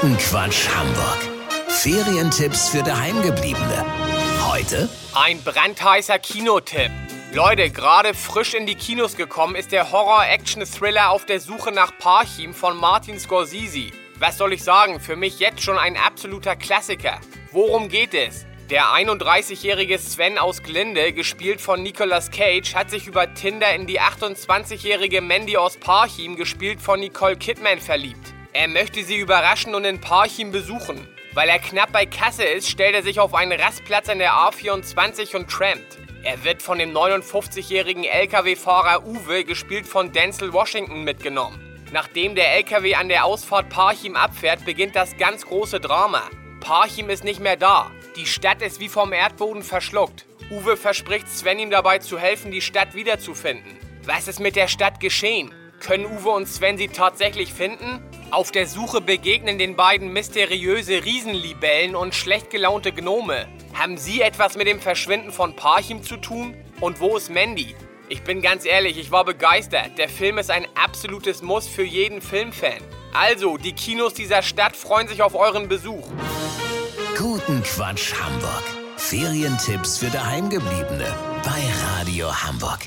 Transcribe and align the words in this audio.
Guten 0.00 0.16
Quatsch 0.18 0.68
Hamburg. 0.68 1.18
Ferientipps 1.66 2.68
für 2.68 2.84
Daheimgebliebene. 2.84 3.84
Heute 4.48 4.88
Ein 5.12 5.42
brandheißer 5.42 6.20
Kinotipp. 6.20 6.92
Leute, 7.32 7.68
gerade 7.70 8.14
frisch 8.14 8.54
in 8.54 8.64
die 8.64 8.76
Kinos 8.76 9.16
gekommen 9.16 9.56
ist 9.56 9.72
der 9.72 9.90
Horror-Action-Thriller 9.90 11.10
Auf 11.10 11.26
der 11.26 11.40
Suche 11.40 11.72
nach 11.72 11.90
Parchim 11.98 12.54
von 12.54 12.76
Martin 12.76 13.18
Scorsese. 13.18 13.90
Was 14.20 14.38
soll 14.38 14.52
ich 14.52 14.62
sagen, 14.62 15.00
für 15.00 15.16
mich 15.16 15.40
jetzt 15.40 15.62
schon 15.62 15.76
ein 15.76 15.96
absoluter 15.96 16.54
Klassiker. 16.54 17.18
Worum 17.50 17.88
geht 17.88 18.14
es? 18.14 18.46
Der 18.70 18.84
31-jährige 18.84 19.98
Sven 19.98 20.38
aus 20.38 20.62
Glinde, 20.62 21.12
gespielt 21.12 21.60
von 21.60 21.82
Nicolas 21.82 22.30
Cage, 22.30 22.76
hat 22.76 22.90
sich 22.90 23.08
über 23.08 23.34
Tinder 23.34 23.74
in 23.74 23.88
die 23.88 24.00
28-jährige 24.00 25.22
Mandy 25.22 25.56
aus 25.56 25.76
Parchim, 25.76 26.36
gespielt 26.36 26.80
von 26.80 27.00
Nicole 27.00 27.36
Kidman, 27.36 27.80
verliebt. 27.80 28.37
Er 28.54 28.66
möchte 28.66 29.04
sie 29.04 29.16
überraschen 29.16 29.74
und 29.74 29.84
in 29.84 30.00
Parchim 30.00 30.52
besuchen. 30.52 31.06
Weil 31.34 31.50
er 31.50 31.58
knapp 31.58 31.92
bei 31.92 32.06
Kasse 32.06 32.44
ist, 32.44 32.68
stellt 32.68 32.94
er 32.94 33.02
sich 33.02 33.20
auf 33.20 33.34
einen 33.34 33.60
Rastplatz 33.60 34.08
an 34.08 34.18
der 34.18 34.32
A24 34.32 35.36
und 35.36 35.50
trampt. 35.50 35.98
Er 36.24 36.42
wird 36.44 36.62
von 36.62 36.78
dem 36.78 36.92
59-jährigen 36.92 38.04
LKW-Fahrer 38.04 39.06
Uwe, 39.06 39.44
gespielt 39.44 39.86
von 39.86 40.12
Denzel 40.12 40.52
Washington, 40.52 41.04
mitgenommen. 41.04 41.60
Nachdem 41.92 42.34
der 42.34 42.54
LKW 42.54 42.94
an 42.94 43.08
der 43.08 43.24
Ausfahrt 43.24 43.68
Parchim 43.68 44.16
abfährt, 44.16 44.64
beginnt 44.64 44.96
das 44.96 45.16
ganz 45.16 45.46
große 45.46 45.78
Drama. 45.78 46.22
Parchim 46.60 47.10
ist 47.10 47.24
nicht 47.24 47.40
mehr 47.40 47.56
da. 47.56 47.90
Die 48.16 48.26
Stadt 48.26 48.62
ist 48.62 48.80
wie 48.80 48.88
vom 48.88 49.12
Erdboden 49.12 49.62
verschluckt. 49.62 50.26
Uwe 50.50 50.76
verspricht 50.76 51.28
Sven 51.28 51.58
ihm 51.58 51.70
dabei 51.70 51.98
zu 51.98 52.18
helfen, 52.18 52.50
die 52.50 52.62
Stadt 52.62 52.94
wiederzufinden. 52.94 53.78
Was 54.04 54.26
ist 54.26 54.40
mit 54.40 54.56
der 54.56 54.68
Stadt 54.68 55.00
geschehen? 55.00 55.54
Können 55.80 56.06
Uwe 56.06 56.30
und 56.30 56.48
Sven 56.48 56.78
sie 56.78 56.88
tatsächlich 56.88 57.52
finden? 57.52 58.02
Auf 58.30 58.50
der 58.50 58.66
Suche 58.66 59.00
begegnen 59.00 59.58
den 59.58 59.74
beiden 59.74 60.12
mysteriöse 60.12 61.02
Riesenlibellen 61.02 61.96
und 61.96 62.14
schlecht 62.14 62.50
gelaunte 62.50 62.92
Gnome. 62.92 63.48
Haben 63.72 63.96
sie 63.96 64.20
etwas 64.20 64.54
mit 64.54 64.66
dem 64.66 64.80
Verschwinden 64.80 65.32
von 65.32 65.56
Parchim 65.56 66.02
zu 66.02 66.18
tun? 66.18 66.54
Und 66.80 67.00
wo 67.00 67.16
ist 67.16 67.30
Mandy? 67.30 67.74
Ich 68.10 68.22
bin 68.22 68.42
ganz 68.42 68.66
ehrlich, 68.66 68.98
ich 68.98 69.10
war 69.10 69.24
begeistert. 69.24 69.96
Der 69.96 70.10
Film 70.10 70.36
ist 70.36 70.50
ein 70.50 70.66
absolutes 70.74 71.40
Muss 71.40 71.66
für 71.66 71.84
jeden 71.84 72.20
Filmfan. 72.20 72.82
Also, 73.14 73.56
die 73.56 73.72
Kinos 73.72 74.12
dieser 74.12 74.42
Stadt 74.42 74.76
freuen 74.76 75.08
sich 75.08 75.22
auf 75.22 75.34
euren 75.34 75.68
Besuch. 75.68 76.06
Guten 77.16 77.62
Quatsch 77.62 78.12
Hamburg. 78.12 78.64
Ferientipps 78.98 79.96
für 79.98 80.10
Daheimgebliebene 80.10 81.14
bei 81.42 81.96
Radio 81.96 82.30
Hamburg. 82.30 82.80